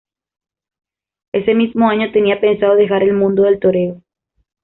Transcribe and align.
Ese 1.31 1.53
mismo 1.53 1.87
año 1.87 2.11
tenía 2.11 2.41
pensado 2.41 2.73
dejar 2.73 3.03
el 3.03 3.13
mundo 3.13 3.43
del 3.43 3.59
toreo. 3.59 4.01